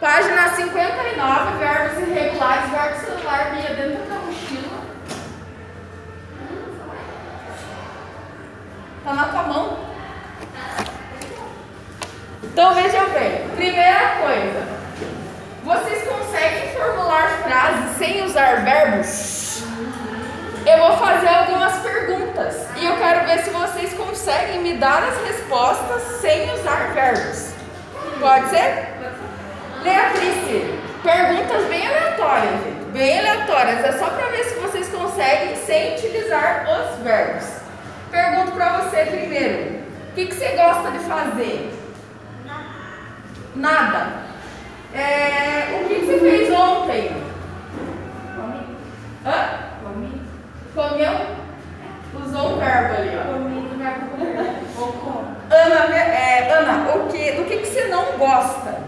[0.00, 4.80] Página 59, verbos irregulares, verbo celular, Bia, dentro da mochila.
[9.04, 9.78] Tá na tua mão.
[12.42, 14.66] Então vejam bem, primeira coisa,
[15.62, 19.62] vocês conseguem formular frases sem usar verbos?
[20.66, 25.16] Eu vou fazer algumas perguntas e eu quero ver se vocês conseguem me dar as
[25.28, 27.53] respostas sem usar verbos.
[28.20, 28.94] Pode ser?
[29.82, 30.34] Beatriz,
[31.02, 32.84] perguntas bem aleatórias, gente.
[32.92, 33.84] Bem aleatórias.
[33.84, 37.44] É só para ver se vocês conseguem sem utilizar os verbos.
[38.10, 39.84] Pergunto para você primeiro.
[40.10, 41.74] O que, que você gosta de fazer?
[43.54, 44.24] Nada.
[44.94, 47.10] É, o que, que você fez ontem?
[48.36, 48.76] Comi.
[49.26, 49.48] Hã?
[49.82, 50.22] Comi.
[50.74, 51.43] Comeu?
[52.22, 53.20] Usou o verbo ali, ó.
[55.54, 58.80] Ana, é, Ana o que, do que, que você não gosta?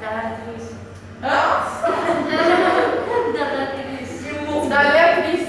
[0.00, 0.70] Da atriz.
[1.22, 1.62] Hã?
[3.36, 4.08] Da atriz.
[4.68, 5.46] Da Beatriz.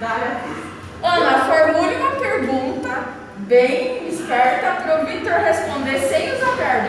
[0.00, 0.58] Da Beatriz.
[1.02, 2.90] Ana, formule uma pergunta
[3.38, 6.88] bem esperta para o Vitor responder sem usar verbo.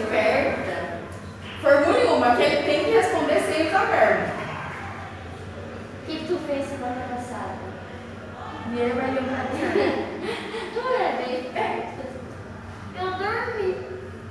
[0.00, 0.76] Esperta.
[1.60, 4.22] Formule uma que ele tem que responder sem usar verbo.
[6.02, 7.75] O que, que tu fez semana passada?
[8.72, 9.46] Ele vai lembrar
[10.98, 12.02] é bem esperta.
[12.98, 13.70] Eu dormi.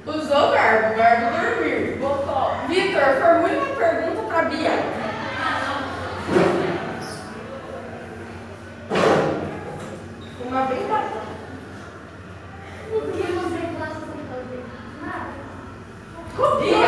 [0.05, 1.97] Usou o verbo, dormir.
[1.99, 2.55] Botou.
[2.67, 4.71] Vitor, formule uma pergunta para Bia.
[10.45, 11.25] Uma bem bacana.
[12.91, 14.63] O que você gosta de fazer?
[15.01, 15.31] Nada.
[16.59, 16.84] Bia,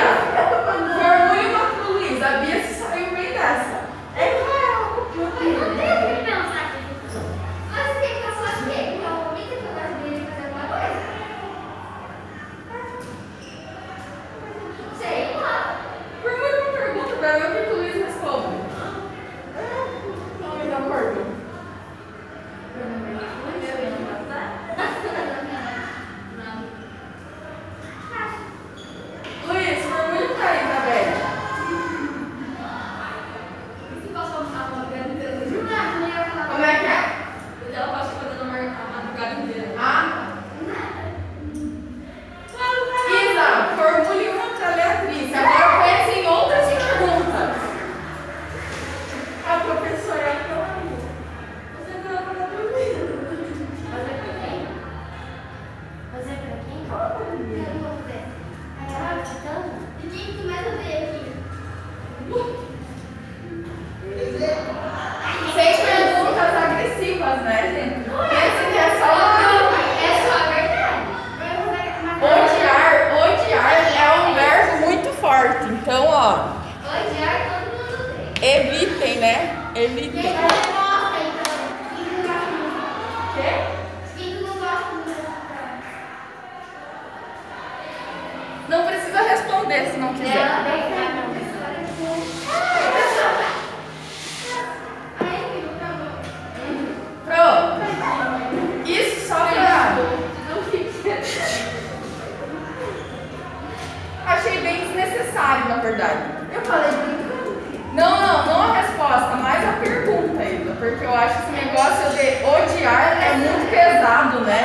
[111.08, 114.62] eu acho que esse negócio de odiar é muito pesado, né?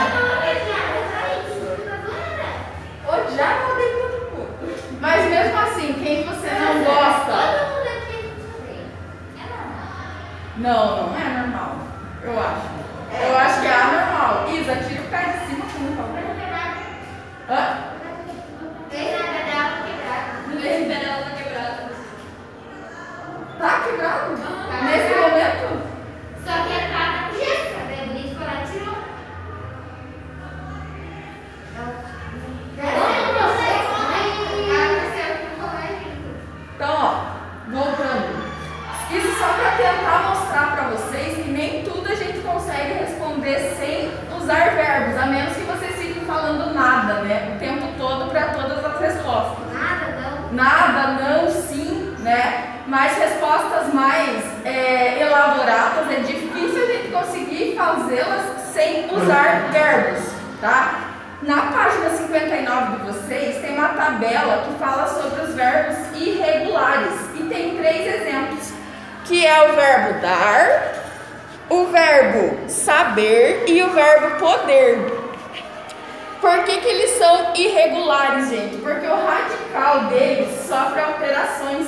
[3.07, 4.49] Odiar eu odeio todo mundo.
[5.01, 7.33] Mas mesmo assim, quem você não gosta.
[7.33, 8.33] Aqui
[9.37, 9.87] é normal.
[10.57, 11.77] Não, não é normal.
[12.23, 12.73] Eu acho.
[13.23, 14.49] Eu acho que é anormal.
[14.51, 16.23] Isa, tira o pé de cima, por favor.
[17.51, 17.93] Hã?
[23.59, 24.33] Tá quebrado?
[24.83, 25.93] Nesse momento?
[26.45, 28.07] Só que a cara com gesso, né?
[28.09, 28.97] Bonito foi lá e tirou.
[36.75, 38.43] Então, ó, voltando.
[39.13, 44.11] Isso só para tentar mostrar para vocês que nem tudo a gente consegue responder sem
[44.37, 47.53] usar verbos, a menos que vocês fiquem falando nada, né?
[47.55, 49.73] O tempo todo para todas as respostas.
[49.73, 50.53] Nada, não.
[50.53, 52.81] Nada, não, sim, né?
[52.87, 61.01] Mas respostas mais é, elaboradas é difícil a gente conseguir fazê-las sem usar verbos, tá?
[61.43, 67.43] Na página 59 de vocês tem uma tabela que fala sobre os verbos irregulares e
[67.45, 68.73] tem três exemplos,
[69.33, 70.93] que é o verbo dar,
[71.71, 75.11] o verbo saber e o verbo poder.
[76.39, 78.77] Por que, que eles são irregulares, gente?
[78.83, 81.87] Porque o radical deles sofre alterações.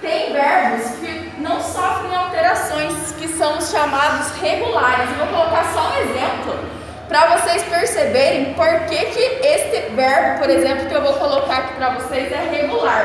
[0.00, 5.10] Tem verbos que não sofrem alterações, que são os chamados regulares.
[5.16, 6.60] Vou colocar só um exemplo
[7.08, 11.74] para vocês perceberem por que, que este verbo, por exemplo, que eu vou colocar aqui
[11.74, 13.04] para vocês é regular.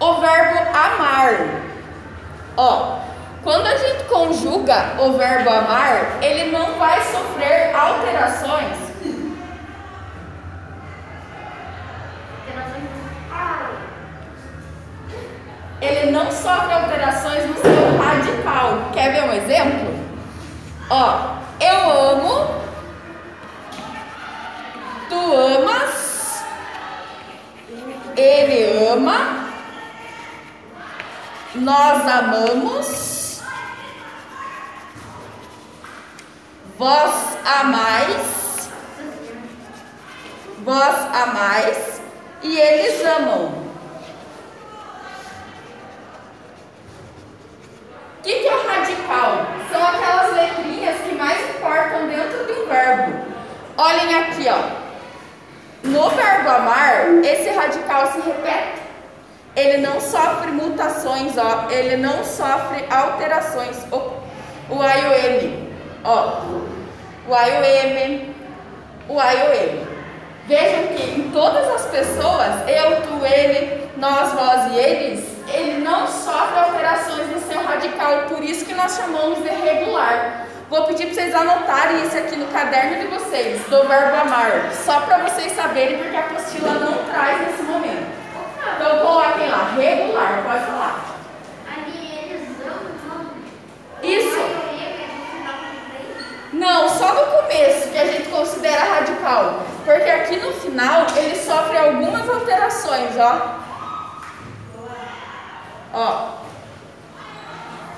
[0.00, 1.65] O verbo amar.
[2.56, 2.98] Ó,
[3.42, 8.86] quando a gente conjuga o verbo amar, ele não vai sofrer alterações
[15.80, 18.90] ele não sofre alterações no seu radical.
[18.92, 19.94] Quer ver um exemplo?
[20.88, 22.54] Ó, eu amo,
[25.08, 26.44] tu amas,
[28.16, 29.45] ele ama,
[31.56, 33.40] nós amamos,
[36.78, 38.70] vós amais,
[40.58, 42.00] vós amais
[42.42, 43.66] e eles amam.
[48.18, 49.46] O que, que é radical?
[49.72, 53.24] São aquelas letrinhas que mais importam dentro de um verbo.
[53.78, 54.86] Olhem aqui, ó.
[55.84, 58.75] No verbo amar, esse radical se repete.
[59.56, 61.70] Ele não sofre mutações, ó.
[61.70, 63.76] Ele não sofre alterações.
[63.90, 65.72] O, o I o M,
[66.04, 66.42] ó.
[67.26, 68.34] O I o M,
[69.08, 69.86] o I o M.
[70.46, 76.06] Vejam que em todas as pessoas, eu, tu, ele, nós, vós e eles, ele não
[76.06, 80.46] sofre alterações no seu radical, por isso que nós chamamos de regular.
[80.70, 85.00] Vou pedir para vocês anotarem isso aqui no caderno de vocês, do verbo amar, só
[85.00, 88.15] para vocês saberem, porque a apostila não traz nesse momento.
[88.74, 91.16] Então coloquem lá, regular, pode falar.
[94.02, 94.66] Isso.
[96.52, 101.76] Não, só no começo que a gente considera radical, porque aqui no final ele sofre
[101.76, 103.56] algumas alterações, ó.
[105.92, 106.28] Ó.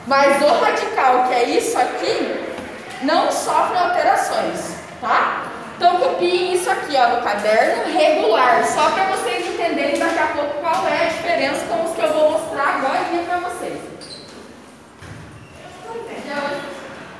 [0.06, 2.54] Mas o radical, que é isso aqui,
[3.02, 5.42] não sofre alterações, tá?
[5.76, 10.54] Então copiem isso aqui, ó, no caderno regular, só para vocês entenderem daqui a pouco
[10.60, 11.06] qual é a
[11.38, 13.80] diferença com os que eu vou mostrar agora para vocês.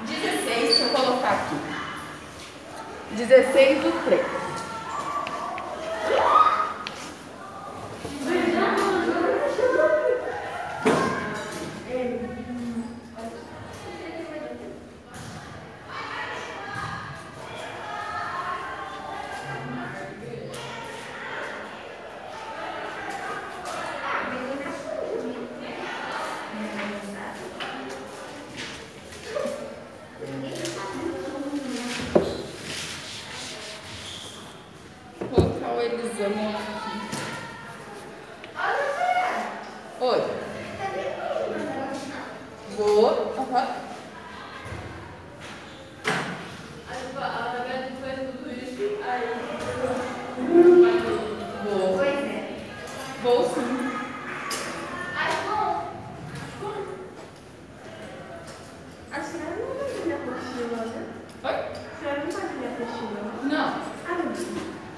[0.09, 1.56] 16, deixa eu colocar aqui.
[3.12, 4.38] 16 do 3.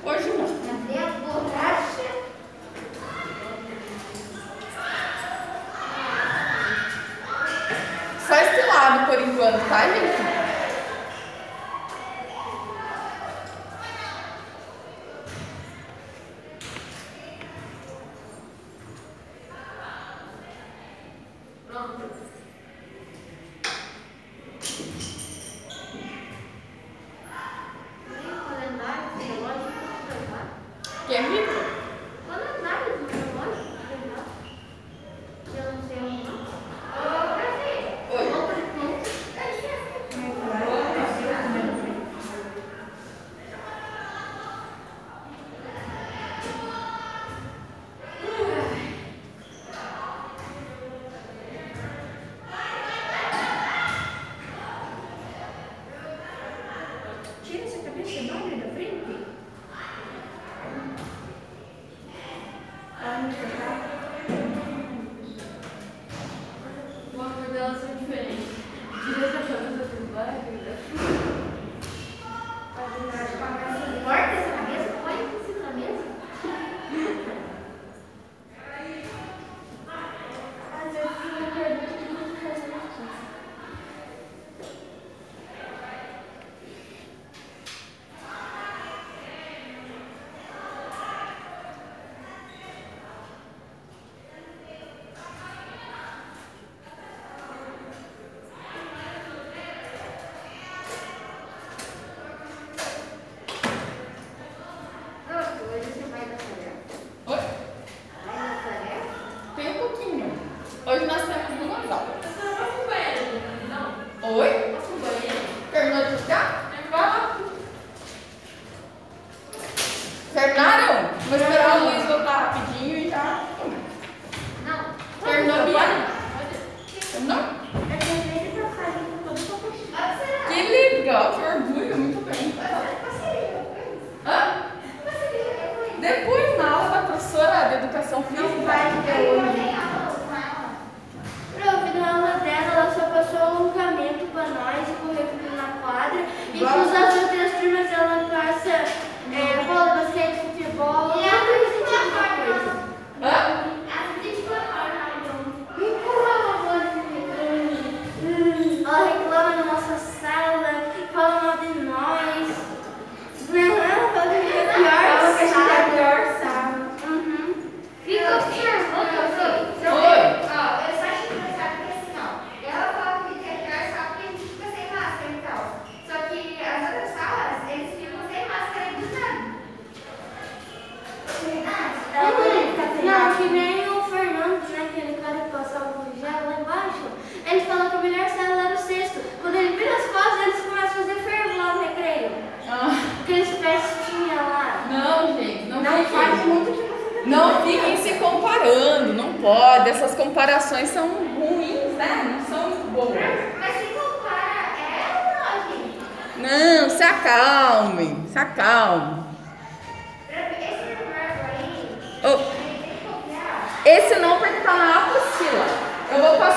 [0.02, 0.46] Hoje não.
[0.66, 2.06] Cadê a borracha?
[8.26, 10.09] Só esse lado por enquanto, tá, gente?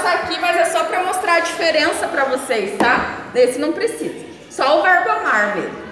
[0.04, 3.30] Passar aqui, mas é só para mostrar a diferença para vocês, tá?
[3.34, 4.26] Esse não precisa.
[4.52, 5.84] Só o verbo amar mesmo.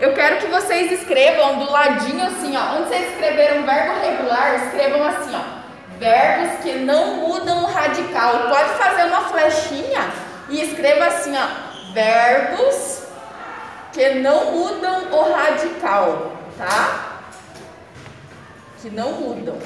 [0.00, 2.76] Eu quero que vocês escrevam do ladinho assim, ó.
[2.76, 5.58] Onde vocês escreveram verbo regular, escrevam assim, ó.
[5.98, 8.48] Verbos que não mudam o radical.
[8.48, 10.10] Pode fazer uma flechinha
[10.48, 11.92] e escreva assim, ó.
[11.92, 13.04] Verbos
[13.92, 17.22] que não mudam o radical, tá?
[18.82, 19.58] Que não mudam.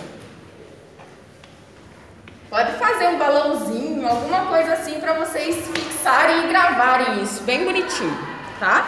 [2.53, 8.15] Pode fazer um balãozinho, alguma coisa assim para vocês fixarem e gravarem isso, bem bonitinho,
[8.61, 8.87] tá?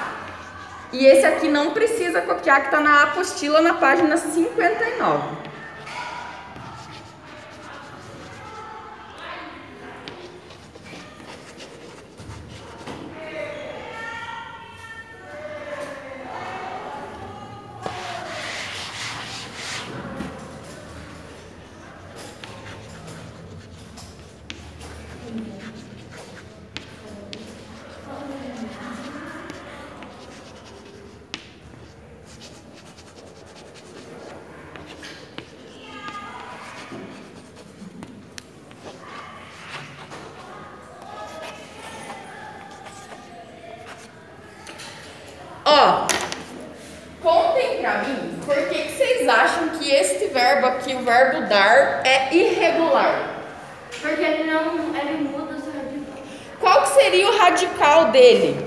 [0.92, 5.44] E esse aqui não precisa copiar, que tá na apostila na página 59.
[45.66, 46.06] Ó,
[47.22, 52.02] contem pra mim por que, que vocês acham que este verbo aqui, o verbo dar,
[52.04, 53.30] é irregular.
[54.00, 56.14] Porque ele não, ele muda o seu radical.
[56.60, 58.66] Qual que seria o radical dele?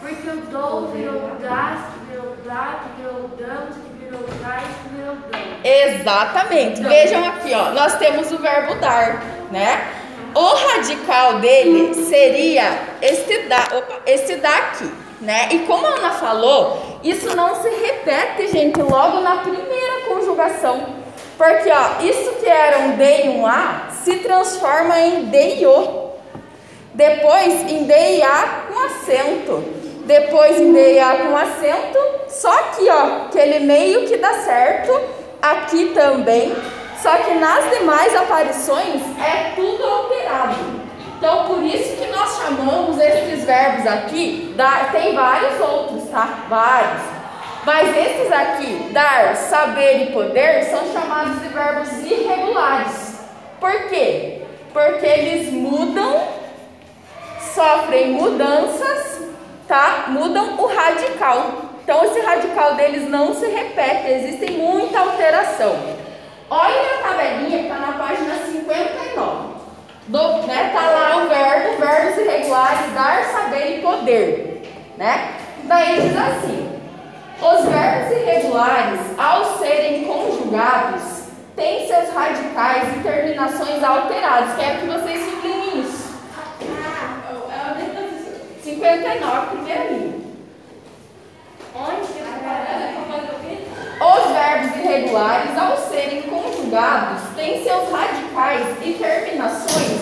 [0.00, 5.16] Porque o dou virou das, que virou dá, que virou damos, que virou que virou
[5.16, 5.58] damos.
[5.64, 6.82] Exatamente.
[6.82, 7.70] Vejam aqui, ó.
[7.70, 9.94] Nós temos o verbo dar, né?
[10.34, 14.92] O radical dele seria este, da, opa, este daqui,
[15.22, 15.48] né?
[15.50, 19.67] E como a Ana falou, isso não se repete, gente, logo na primeira
[21.36, 25.66] Porque, ó, isso que era um D e um A se transforma em D e
[25.66, 26.08] O.
[26.94, 29.64] Depois em D e A com acento.
[30.04, 31.98] Depois em D e A com acento.
[32.28, 34.98] Só aqui, ó, aquele meio que dá certo.
[35.40, 36.54] Aqui também.
[37.00, 40.56] Só que nas demais aparições é tudo alterado.
[41.16, 46.44] Então, por isso que nós chamamos esses verbos aqui, da- tem vários outros, tá?
[46.48, 47.17] Vários.
[47.68, 53.18] Mas esses aqui, dar, saber e poder, são chamados de verbos irregulares.
[53.60, 54.40] Por quê?
[54.72, 56.28] Porque eles mudam,
[57.54, 59.20] sofrem mudanças,
[59.68, 60.06] tá?
[60.08, 61.56] Mudam o radical.
[61.84, 65.76] Então, esse radical deles não se repete, existe muita alteração.
[66.48, 69.58] Olha a tabelinha que está na página 59.
[70.06, 74.62] Do, né, tá lá o verbo, verbos irregulares, dar, saber e poder,
[74.96, 75.34] né?
[75.64, 76.77] Daí diz assim:
[77.40, 81.02] os verbos irregulares, ao serem conjugados,
[81.54, 84.54] têm seus radicais e terminações alterados.
[84.56, 86.08] Quero que vocês sublinhem isso.
[88.62, 90.18] 59, primeira linha.
[94.00, 100.00] Os verbos irregulares, ao serem conjugados, têm seus radicais e terminações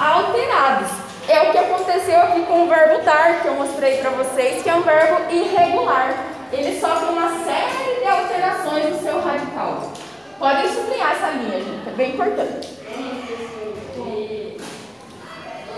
[0.00, 0.90] alterados.
[1.28, 4.68] É o que aconteceu aqui com o verbo dar, que eu mostrei para vocês, que
[4.68, 6.14] é um verbo irregular
[6.52, 9.90] ele sofre uma série de alterações no seu radical.
[10.38, 12.68] Podem sublinhar essa linha, gente, é bem importante.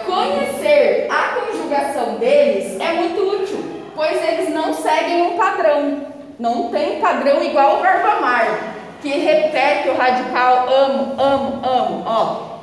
[0.05, 3.65] Conhecer a conjugação deles é muito útil,
[3.95, 6.07] pois eles não seguem um padrão.
[6.39, 12.05] Não tem padrão igual o verbo amar, que repete o radical amo, amo, amo.
[12.07, 12.55] Ó,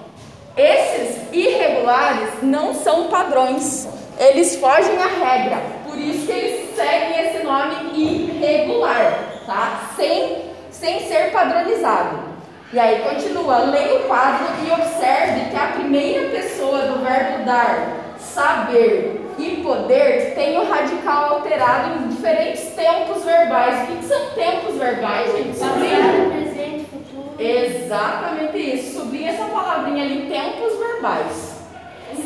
[0.58, 3.88] esses irregulares não são padrões,
[4.20, 9.92] eles fogem à regra, por isso que eles seguem esse nome irregular, tá?
[9.96, 12.32] Sem, sem ser padronizado.
[12.74, 17.98] E aí continua, leia o quadro e observe que a primeira pessoa do verbo dar,
[18.18, 23.84] saber e poder tem o radical alterado em diferentes tempos verbais.
[23.84, 25.60] O que, que são tempos verbais, gente?
[25.60, 27.36] Passado, presente, futuro.
[27.38, 29.00] Exatamente isso.
[29.00, 31.62] Sublinha essa palavrinha ali, tempos verbais.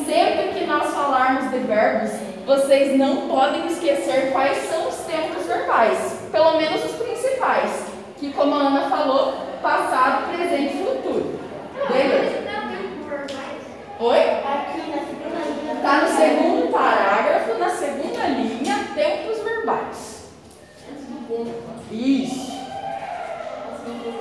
[0.06, 2.12] Sempre que nós falarmos de verbos,
[2.46, 7.72] vocês não podem esquecer quais são os tempos verbais, pelo menos os principais,
[8.18, 11.40] que como a Ana falou, passado, presente e futuro.
[11.92, 12.46] Beleza?
[14.00, 14.20] Oi?
[14.20, 15.74] Aqui na segunda linha.
[15.74, 20.26] Está no segundo parágrafo, na segunda linha, tempos verbais.
[21.92, 22.54] Isso.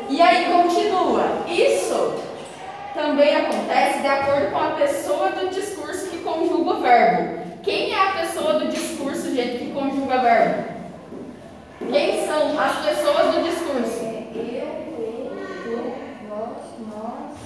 [0.08, 1.44] E aí continua.
[1.48, 2.22] Isso
[2.94, 7.43] também acontece de acordo com a pessoa do discurso que conjuga o verbo.
[7.64, 10.64] Quem é a pessoa do discurso, gente, que conjuga verbo?
[11.90, 14.04] Quem são as pessoas do discurso?
[14.04, 15.30] Eu, ele,
[15.64, 15.92] tu,
[16.28, 16.56] vós,
[16.92, 17.38] nós,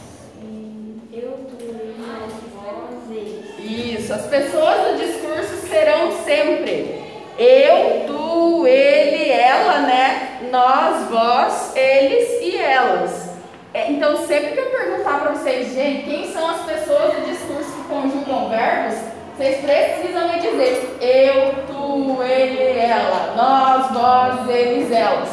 [0.43, 1.57] e eu, tu,
[1.99, 4.01] nós, vós, eles.
[4.01, 10.41] Isso, as pessoas do discurso serão sempre eu, tu, ele, ela, né?
[10.51, 13.29] Nós, vós, eles e elas.
[13.73, 17.71] É, Então, sempre que eu perguntar para vocês, gente, quem são as pessoas do discurso
[17.71, 19.08] que conjugam verbos,
[19.39, 25.29] vocês precisam me dizer eu, tu, ele, ela, nós, vós, eles, elas.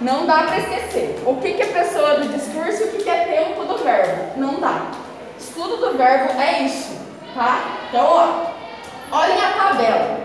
[0.00, 1.22] Não dá para esquecer.
[1.24, 4.40] O que, que é pessoa do discurso e o que, que é tempo do verbo?
[4.40, 4.90] Não dá.
[5.38, 6.98] Estudo do verbo é isso,
[7.32, 7.78] tá?
[7.88, 10.20] Então, ó, olhem a tabela.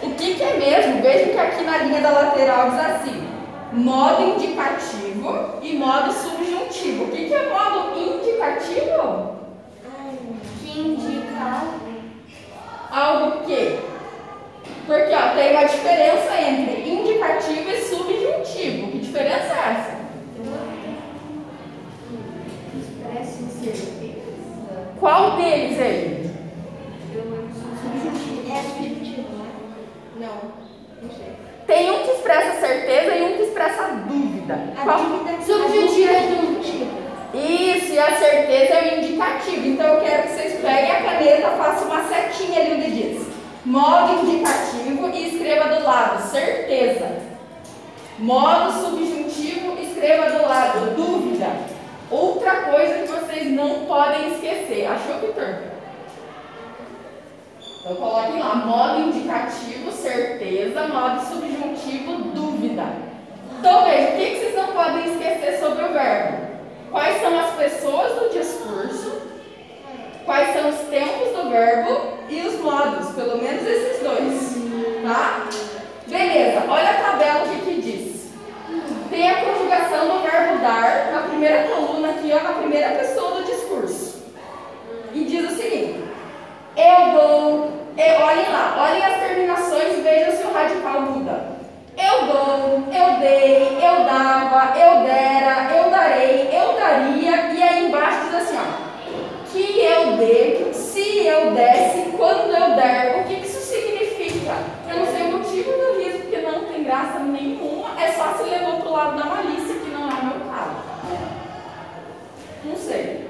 [0.00, 1.02] O que, que é mesmo?
[1.02, 3.28] Vejam que aqui na linha da lateral diz assim:
[3.72, 7.02] modo indicativo e modo subjuntivo.
[7.02, 9.38] O que, que é modo indicativo?
[10.60, 11.83] Que indica
[12.94, 13.80] Algo que.
[14.86, 18.92] Porque ó, tem uma diferença entre indicativo e subjuntivo.
[18.92, 20.04] Que diferença é essa?
[25.00, 26.30] Qual deles aí?
[28.48, 29.50] É subjetivo, né?
[30.20, 31.10] Não, não.
[31.66, 34.56] Tem um que expressa certeza e um que expressa dúvida.
[34.84, 34.98] Qual?
[35.44, 37.04] Subjetivo é subjetivo.
[37.34, 39.66] Isso, e a certeza é o indicativo.
[39.66, 43.34] Então eu quero que vocês peguem a caneta, façam uma setinha ali onde diz
[43.64, 47.34] modo indicativo e escreva do lado certeza.
[48.18, 51.46] Modo subjuntivo, escreva do lado dúvida.
[52.10, 54.86] Outra coisa que vocês não podem esquecer.
[54.86, 55.74] Achou, Vitor?
[57.80, 62.84] Então coloquem lá, modo indicativo, certeza, modo subjuntivo, dúvida.
[63.58, 66.53] Então veja, o que vocês não podem esquecer sobre o verbo?
[66.94, 69.20] Quais são as pessoas do discurso,
[70.24, 74.54] quais são os tempos do verbo e os modos, pelo menos esses dois.
[75.02, 75.44] Tá?
[76.06, 78.32] Beleza, olha a tabela que, que diz.
[79.10, 83.44] Tem a conjugação do verbo dar na primeira coluna aqui, ó, na primeira pessoa do
[83.44, 84.22] discurso.
[85.12, 86.04] E diz o seguinte:
[86.76, 91.53] eu dou, eu, olhem lá, olhem as terminações e vejam se o radical muda.
[91.96, 98.24] Eu dou, eu dei, eu dava, eu dera, eu darei, eu daria, e aí embaixo
[98.26, 103.20] diz assim, ó, que eu dê, se eu desse, quando eu der.
[103.20, 104.56] O que que isso significa?
[104.90, 108.42] Eu não sei o motivo do riso, porque não tem graça nenhuma, é só se
[108.42, 110.76] levou pro lado da malícia, que não é o meu caso.
[112.64, 113.28] Não sei.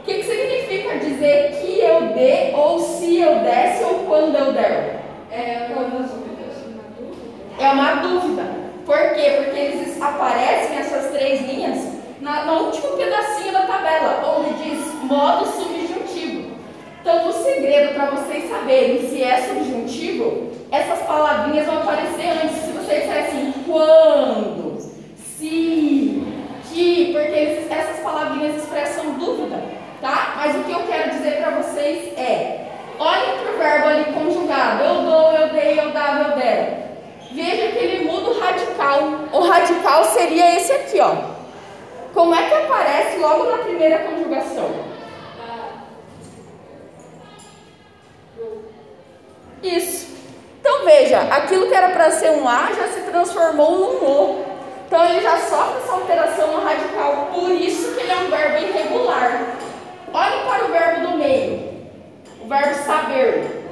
[0.00, 4.52] O que, que significa dizer que eu dê, ou se eu desse, ou quando eu
[4.54, 5.02] der?
[5.30, 6.25] É quando
[7.58, 8.44] É uma dúvida.
[8.84, 9.32] Por quê?
[9.36, 11.78] Porque eles aparecem, essas três linhas,
[12.20, 16.50] na, no último pedacinho da tabela, onde diz modo subjuntivo.
[17.00, 22.56] Então, o segredo para vocês saberem se é subjuntivo, essas palavrinhas vão aparecer antes.
[22.64, 24.78] Se você disser assim, quando,
[25.38, 26.22] se,
[26.68, 29.62] que, porque eles- essas palavrinhas expressam dúvida,
[30.00, 30.34] tá?
[30.36, 32.66] Mas o que eu quero dizer para vocês é,
[32.98, 36.85] olhem para o verbo ali conjugado, eu dou, eu dei, eu dava, eu dera.
[37.36, 38.98] Veja que ele muda o radical.
[39.30, 41.14] O radical seria esse aqui, ó.
[42.14, 44.70] Como é que aparece logo na primeira conjugação?
[49.62, 50.16] Isso.
[50.60, 54.44] Então veja, aquilo que era para ser um A já se transformou num O.
[54.86, 58.64] Então ele já sofre essa alteração no radical, por isso que ele é um verbo
[58.64, 59.56] irregular.
[60.14, 61.86] Olhem para o verbo do meio,
[62.40, 63.62] o verbo saber.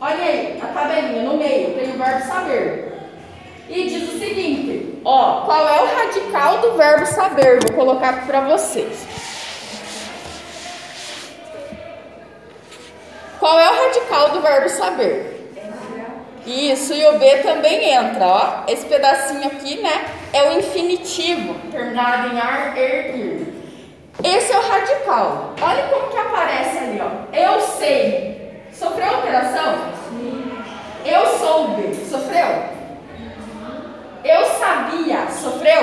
[0.00, 2.89] Olha aí, a tabelinha no meio, tem o verbo saber.
[3.70, 7.60] E diz o seguinte, ó, qual é o radical do verbo saber?
[7.68, 9.06] Vou colocar aqui para vocês.
[13.38, 15.54] Qual é o radical do verbo saber?
[16.44, 18.64] Isso, e o B também entra, ó.
[18.66, 23.54] Esse pedacinho aqui, né, é o infinitivo, terminado em ar, er, ir.
[24.24, 25.54] Esse é o radical.
[25.62, 27.34] Olha como que aparece ali, ó.
[27.34, 28.64] Eu sei.
[28.72, 29.78] Sofreu alteração?
[31.04, 31.94] Eu soube.
[32.04, 32.69] Sofreu?
[34.24, 35.26] Eu sabia.
[35.30, 35.82] Sofreu?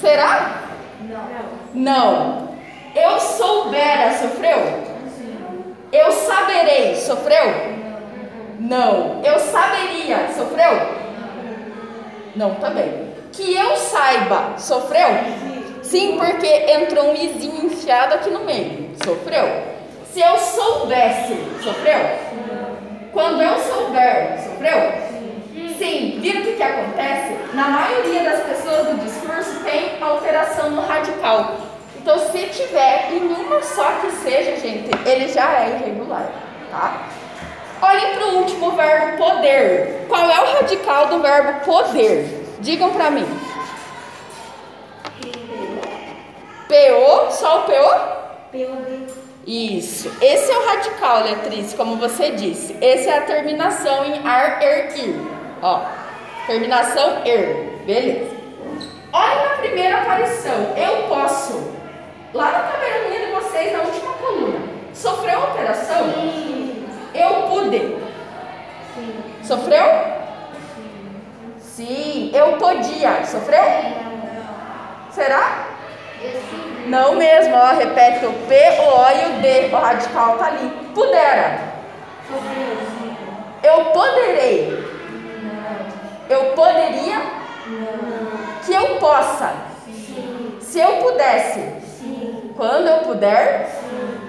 [0.00, 0.62] Será?
[1.74, 2.48] Não.
[2.94, 4.12] Eu soubera.
[4.12, 4.84] Sofreu?
[5.92, 6.96] Eu saberei.
[6.96, 7.54] Sofreu?
[8.58, 9.22] Não.
[9.24, 10.28] Eu saberia.
[10.36, 11.06] Sofreu?
[12.34, 13.12] Não, também.
[13.32, 14.54] Que eu saiba.
[14.58, 15.08] Sofreu?
[15.82, 18.90] Sim, porque entrou um izinho enfiado aqui no meio.
[19.04, 19.62] Sofreu?
[20.12, 21.34] Se eu soubesse.
[21.62, 22.00] Sofreu?
[23.12, 24.38] Quando eu souber.
[24.42, 25.15] Sofreu?
[25.78, 26.18] Sim.
[26.20, 27.36] Viram o que, que acontece?
[27.54, 31.56] Na maioria das pessoas do discurso tem alteração no radical.
[31.96, 36.30] Então, se tiver em uma só que seja, gente, ele já é irregular,
[36.70, 37.08] tá?
[37.82, 40.06] Olhem para o último verbo poder.
[40.08, 42.46] Qual é o radical do verbo poder?
[42.60, 43.26] Digam para mim.
[46.68, 48.16] PO, só o PO?
[49.46, 50.10] Isso.
[50.20, 52.76] Esse é o radical, Letriz, como você disse.
[52.80, 55.35] Esse é a terminação em ar, er, ir.
[55.66, 55.80] Ó,
[56.46, 57.82] terminação er.
[57.84, 58.36] Beleza.
[59.12, 60.72] Olha na primeira aparição.
[60.76, 61.72] Eu posso.
[62.32, 64.60] Lá na tabelinha de vocês, na última coluna.
[64.94, 66.06] Sofreu alteração?
[67.12, 67.96] Eu pude.
[69.42, 69.86] Sofreu?
[71.58, 72.30] Sim.
[72.32, 73.24] Eu podia.
[73.24, 73.64] Sofreu?
[75.10, 75.66] Será?
[76.86, 80.70] Não mesmo, ó, repete o P, o O e o D, o radical tá ali.
[80.94, 81.58] Pudera.
[83.64, 84.85] Eu poderei.
[86.28, 87.20] Eu poderia.
[88.64, 89.52] Que eu possa.
[90.60, 91.60] Se eu pudesse.
[92.56, 93.70] Quando eu puder.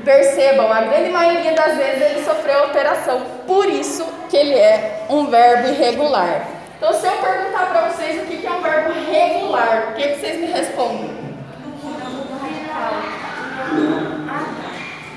[0.03, 3.21] Percebam, a grande maioria das vezes ele sofreu alteração.
[3.45, 6.47] Por isso que ele é um verbo irregular.
[6.77, 10.39] Então, se eu perguntar para vocês o que é um verbo regular, o que vocês
[10.39, 11.09] me respondem?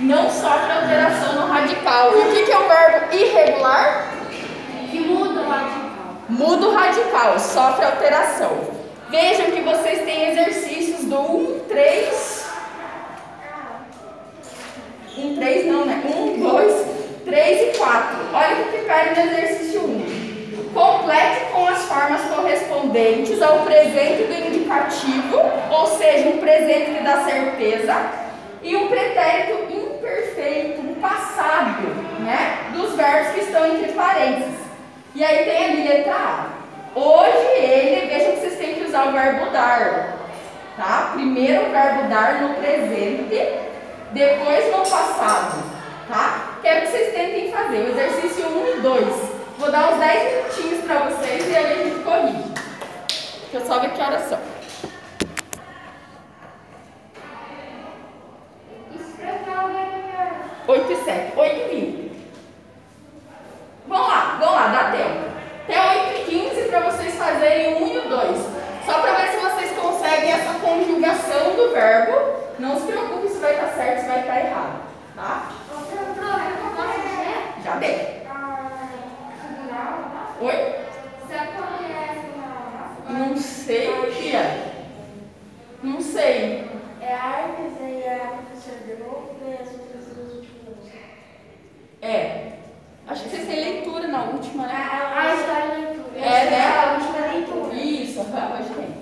[0.00, 2.16] Não sofre alteração no radical.
[2.16, 4.12] E o que, que é um verbo irregular?
[4.90, 5.90] Que muda o radical.
[6.40, 8.50] Muda o radical, sofre alteração.
[9.11, 12.46] Vejam que vocês têm exercícios do 1, 3.
[15.18, 16.03] 1, 3 não, né?
[16.07, 16.87] 1, 2,
[17.26, 18.18] 3 e 4.
[18.33, 20.72] Olha o que pede no exercício 1.
[20.72, 27.22] Complete com as formas correspondentes ao presente do indicativo, ou seja, um presente que dá
[27.22, 27.94] certeza,
[28.62, 31.87] e um pretérito imperfeito, um passado,
[32.20, 32.70] né?
[32.72, 34.69] Dos verbos que estão entre parênteses.
[35.14, 36.46] E aí tem ali letra A.
[36.94, 40.16] Hoje ele, vejam que vocês têm que usar o verbo dar,
[40.77, 41.11] tá?
[41.14, 43.49] Primeiro o verbo dar no presente,
[44.12, 45.62] depois no passado,
[46.09, 46.59] tá?
[46.62, 49.07] Quero que vocês tentem fazer o exercício 1 e 2.
[49.59, 52.51] Vou dar uns 10 minutinhos para vocês e aí a gente corrige.
[53.51, 54.38] Deixa eu só ver que horas são.
[60.70, 62.10] 8 e 7, 8 e 20.
[63.90, 65.31] Vamos lá, vamos lá, dá tempo.
[65.64, 68.38] Até 8 e 15 para vocês fazerem o 1 e o 2.
[68.87, 72.40] Só para ver se vocês conseguem essa conjugação do verbo.
[72.61, 74.81] Não se preocupe se vai estar certo, se vai estar errado.
[75.16, 75.48] Tá?
[77.64, 78.20] Já dei.
[80.40, 80.76] Oi?
[83.09, 84.72] Não sei, tia.
[85.83, 86.70] Não sei.
[87.00, 90.94] É a Artes e a professora de novo e as outras duas últimas.
[92.00, 92.60] É.
[93.11, 94.75] Acho que vocês têm leitura na última, né?
[95.16, 96.18] A história da leitura.
[96.18, 96.66] É, né?
[96.68, 97.75] A última leitura.
[97.75, 98.94] Isso, hoje tem.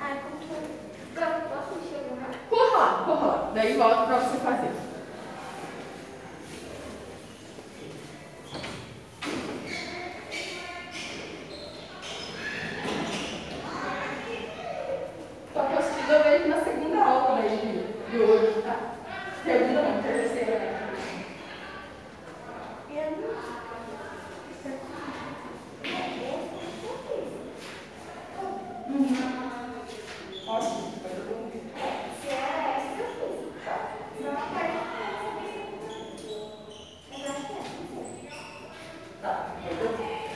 [0.00, 1.86] Ai, como que eu- Posso no
[2.50, 3.50] Corra lá, corra lá.
[3.54, 4.70] Daí volta pra você fazer.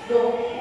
[0.09, 0.56] Go.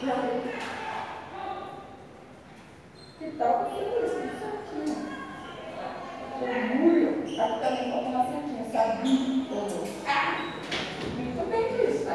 [0.00, 0.06] Que
[3.38, 4.96] tal que eu escrevi certinho?
[6.40, 9.08] Orgulho está ficando como uma certinha, sabe?
[11.18, 12.06] Muito bem disso.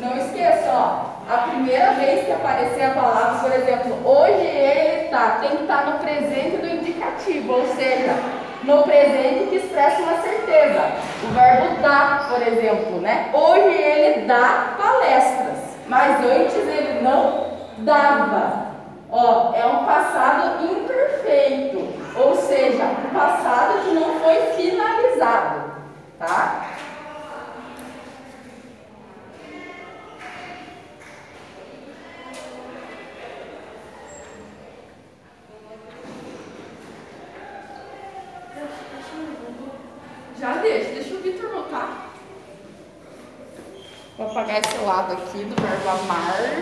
[0.00, 5.38] Não esqueça, ó, a primeira vez que aparecer a palavra, por exemplo, hoje ele está,
[5.40, 8.12] tem que estar no presente do indicativo, ou seja,
[8.64, 10.82] no presente que expressa uma certeza.
[11.22, 13.30] O verbo dar, por exemplo, né?
[13.32, 15.43] Hoje ele dá palestra.
[15.86, 18.74] Mas antes ele não dava.
[19.10, 25.70] Ó, é um passado imperfeito, ou seja, um passado que não foi finalizado,
[26.18, 26.70] tá?
[40.40, 42.10] Já deixa, deixa o Vitor voltar.
[44.18, 46.53] Vou apagar esse lado aqui do 个门儿。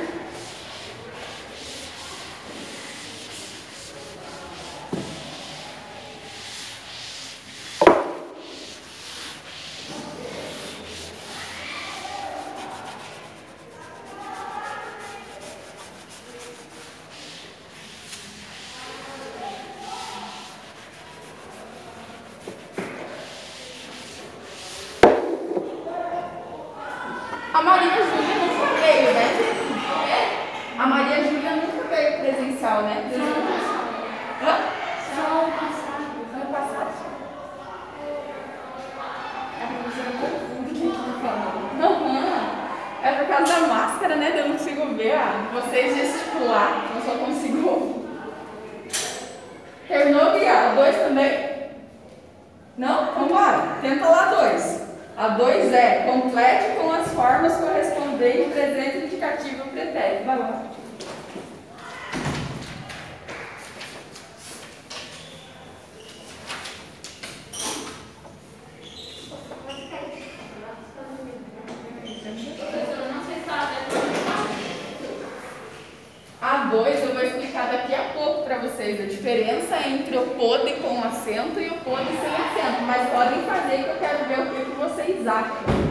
[85.25, 85.82] захист.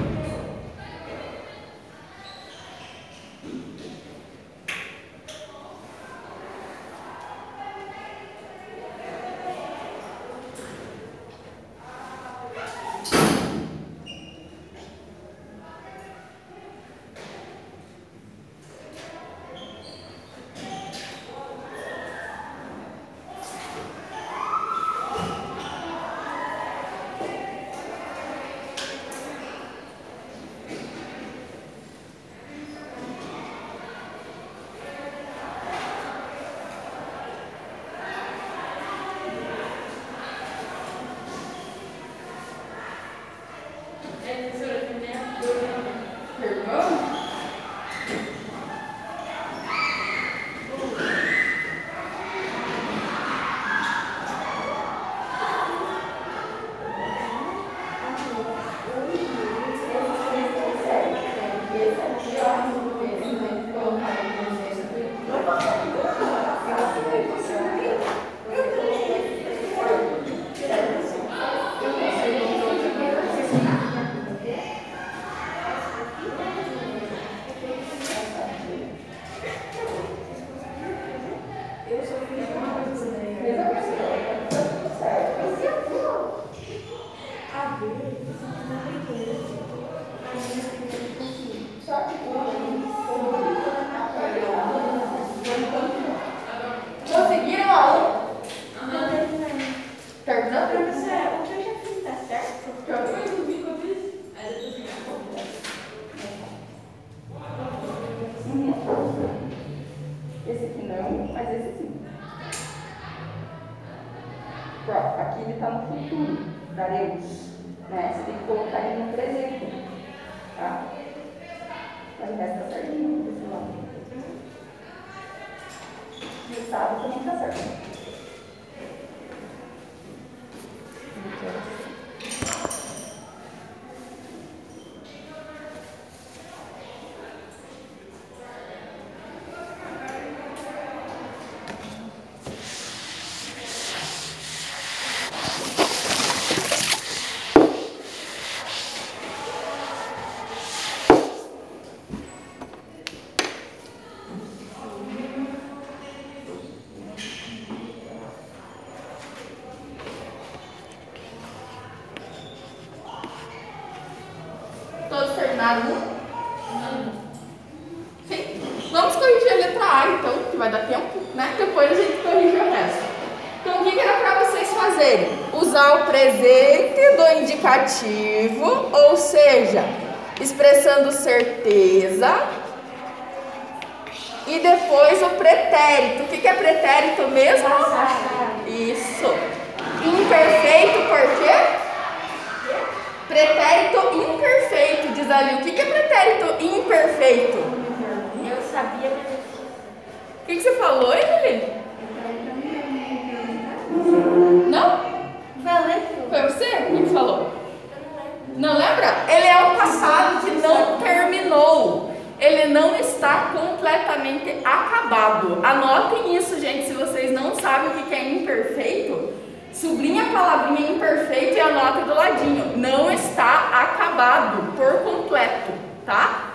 [219.81, 222.77] Sublinha a palavrinha imperfeito e anota do ladinho.
[222.77, 225.71] Não está acabado por completo,
[226.05, 226.51] tá?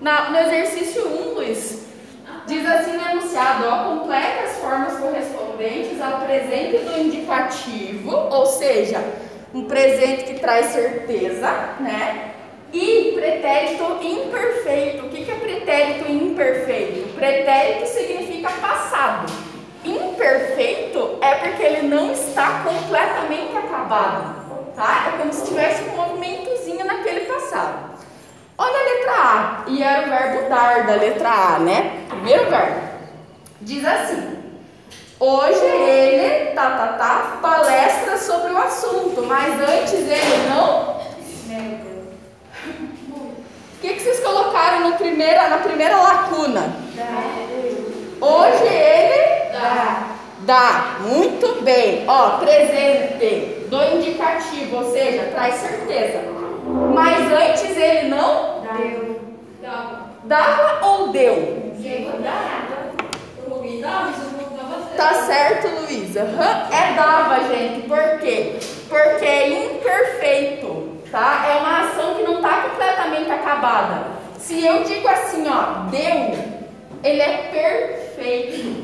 [0.00, 1.86] Na- no exercício 1, Luiz,
[2.46, 9.02] diz assim no enunciado, ó, complete as formas correspondentes ao presente do indicativo, ou seja,
[9.54, 11.48] um presente que traz certeza,
[11.80, 12.30] né?
[12.72, 15.06] E pretérito imperfeito.
[15.06, 17.14] O que é pretérito imperfeito?
[17.14, 19.32] Pretérito significa passado.
[19.84, 24.34] Imperfeito é porque ele não está completamente acabado,
[24.74, 25.12] tá?
[25.14, 27.94] É como se tivesse um movimentozinho naquele passado.
[28.56, 32.04] Olha a letra A, e era o verbo dar da letra A, né?
[32.08, 32.80] Primeiro verbo.
[33.60, 34.38] Diz assim:
[35.20, 40.94] Hoje ele, tá, tá, tá, palestra sobre o assunto, mas antes ele não.
[43.10, 46.74] O que, que vocês colocaram no primeira, na primeira lacuna?
[48.20, 49.33] Hoje ele
[50.40, 50.96] Dá.
[51.00, 52.04] Muito bem.
[52.06, 56.20] Ó, presente do indicativo, ou seja, traz certeza.
[56.94, 59.20] Mas antes ele não Deu.
[60.24, 61.72] dava ou deu?
[64.96, 66.20] Tá certo, Luísa.
[66.72, 67.88] É dava, gente.
[67.88, 68.56] Por quê?
[68.88, 71.46] Porque é imperfeito, tá?
[71.48, 74.06] É uma ação que não tá completamente acabada.
[74.38, 76.34] Se eu digo assim, ó, deu,
[77.02, 78.83] ele é perfeito.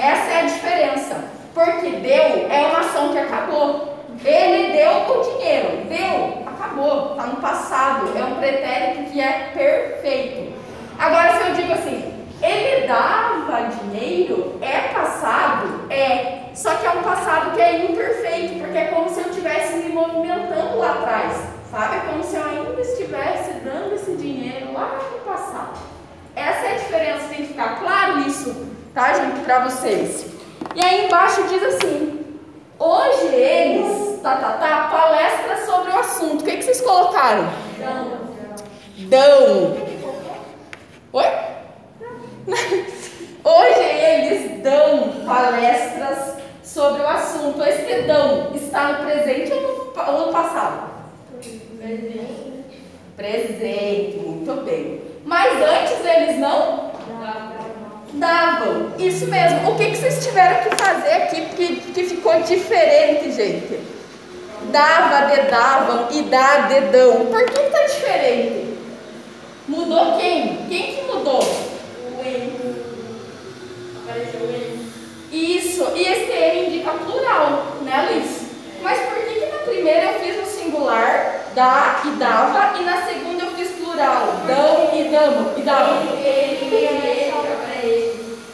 [0.00, 1.24] Essa é a diferença.
[1.52, 3.98] Porque deu é uma ação que acabou.
[4.24, 5.84] Ele deu o dinheiro.
[5.88, 7.14] Deu, acabou.
[7.16, 8.10] Tá no passado.
[8.16, 10.54] É um pretérito que é perfeito.
[10.98, 15.86] Agora, se eu digo assim, ele dava dinheiro, é passado?
[15.90, 16.48] É.
[16.54, 19.90] Só que é um passado que é imperfeito, porque é como se eu estivesse me
[19.90, 21.36] movimentando lá atrás.
[21.70, 21.96] Sabe?
[21.96, 25.78] É como se eu ainda estivesse dando esse dinheiro lá no passado.
[26.34, 30.26] Essa é a diferença, tem que ficar claro isso, tá, gente, pra vocês.
[30.74, 32.24] E aí embaixo diz assim:
[32.78, 36.42] hoje eles, tá, tá, tá, palestra sobre o assunto.
[36.42, 37.48] O que, que vocês colocaram?
[39.08, 39.76] Dão.
[41.12, 41.24] Oi?
[43.42, 47.62] Hoje eles dão palestras sobre o assunto.
[47.62, 50.90] Esse dão está no presente ou no, no passado?
[53.16, 55.00] Presente, muito bem.
[55.24, 56.89] Mas antes eles não
[58.20, 58.92] davam.
[58.98, 59.70] Isso mesmo.
[59.70, 63.80] O que, que vocês tiveram que fazer aqui que, que ficou diferente, gente?
[64.70, 67.26] Dava, dedavam e dá, dedão.
[67.26, 68.78] Por que está diferente?
[69.66, 70.66] Mudou quem?
[70.68, 71.40] Quem que mudou?
[75.32, 78.50] Isso, e esse E indica plural, né, Liz?
[78.82, 83.02] Mas por que, que na primeira eu fiz no singular, dá e dava, e na
[83.02, 83.39] segunda
[84.00, 85.98] plural, dão e damo, e davam?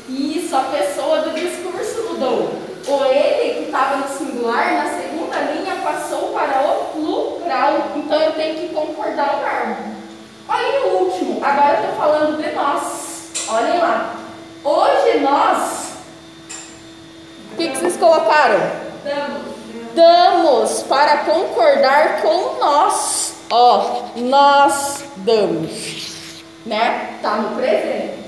[0.09, 2.53] Isso, a pessoa do discurso mudou.
[2.89, 7.93] O ele, que estava no singular, na segunda linha passou para o plural.
[7.97, 9.97] Então eu tenho que concordar o verbo.
[10.49, 13.33] Olha o último, agora eu estou falando de nós.
[13.49, 14.15] Olhem lá.
[14.65, 15.87] Hoje nós.
[17.53, 18.61] O que, que vocês colocaram?
[19.95, 23.36] Damos para concordar com nós.
[23.51, 26.43] Ó, nós damos.
[26.65, 27.19] Né?
[27.23, 28.19] Tá no presente.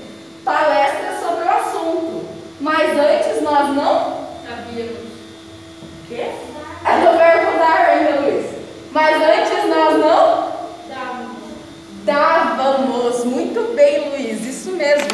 [0.45, 2.25] Palestra sobre o assunto.
[2.59, 4.97] Mas antes nós não Sabíamos.
[6.07, 6.31] Quê?
[6.85, 8.45] É do verbo dar ainda, Luiz.
[8.91, 10.49] Mas antes nós não
[12.03, 13.23] dávamos.
[13.25, 15.07] Muito bem, Luiz, isso mesmo.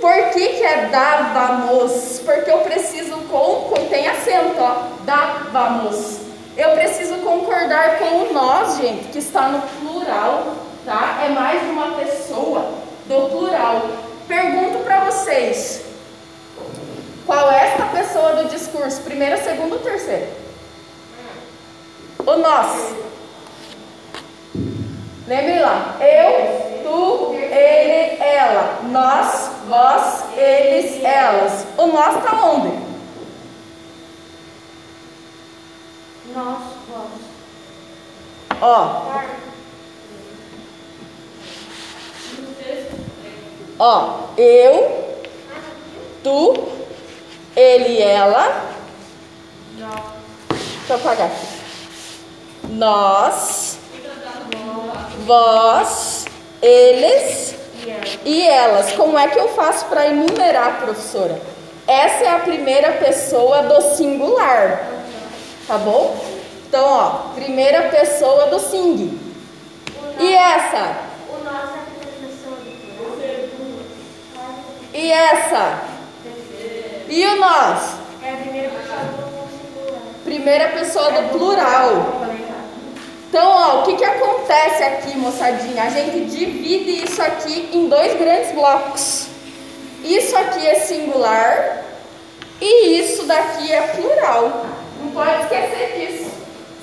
[0.00, 2.22] Por que, que é dávamos?
[2.24, 4.84] Porque eu preciso com, com tem acento, ó.
[5.04, 6.27] Dávamos.
[6.58, 11.20] Eu preciso concordar com o nós, gente, que está no plural, tá?
[11.24, 12.72] É mais uma pessoa
[13.06, 13.86] do plural.
[14.26, 15.84] Pergunto para vocês.
[17.24, 19.02] Qual é esta pessoa do discurso?
[19.02, 20.26] Primeiro, segundo ou terceiro?
[22.26, 22.92] O nós.
[25.28, 25.96] Lembre lá.
[26.00, 28.80] Eu, tu, ele, ela.
[28.90, 31.66] Nós, vós, eles, elas.
[31.76, 32.87] O nós está onde?
[36.34, 36.58] Nós,
[36.88, 37.28] vós.
[38.60, 39.02] Ó,
[43.78, 44.18] ó.
[44.36, 45.22] Eu,
[46.22, 46.68] tu,
[47.56, 48.68] ele, ela.
[50.88, 51.46] Deixa eu apagar aqui.
[52.70, 53.78] Nós,
[55.24, 56.24] vós,
[56.62, 57.54] eles
[58.24, 58.92] e elas.
[58.92, 61.40] Como é que eu faço para enumerar, professora?
[61.86, 64.98] Essa é a primeira pessoa do singular.
[65.68, 66.18] Tá bom?
[66.66, 69.20] Então, ó, primeira pessoa do sing.
[70.18, 70.96] E essa?
[71.28, 72.72] O nosso é a primeira pessoa do
[74.94, 75.82] E essa?
[77.06, 77.96] E o nós?
[78.22, 79.18] É a primeira pessoa do
[79.58, 80.02] singular.
[80.24, 82.22] Primeira pessoa do plural.
[83.28, 85.82] Então, ó, o que, que acontece aqui, moçadinha?
[85.82, 89.26] A gente divide isso aqui em dois grandes blocos.
[90.02, 91.84] Isso aqui é singular
[92.58, 94.77] e isso daqui é plural.
[95.08, 96.30] Não pode esquecer disso.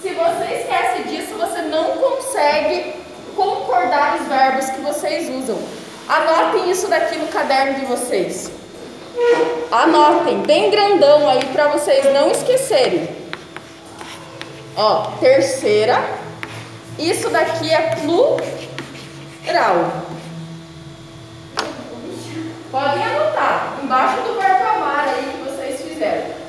[0.01, 2.95] Se você esquece disso, você não consegue
[3.36, 5.59] concordar os verbos que vocês usam.
[6.09, 8.49] Anotem isso daqui no caderno de vocês.
[9.71, 13.07] Anotem bem grandão aí para vocês não esquecerem.
[14.76, 16.03] Ó, terceira.
[16.97, 18.26] Isso daqui é plural.
[22.71, 26.45] Podem anotar embaixo do verbo amar aí que vocês fizeram.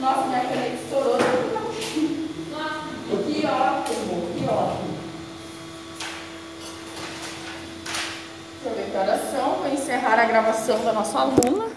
[0.00, 1.18] Nossa, minha caneta estourou.
[3.26, 4.90] Que ótimo, que ótimo.
[8.90, 9.54] Que horas são.
[9.56, 11.68] Vou encerrar a gravação da nossa aluna.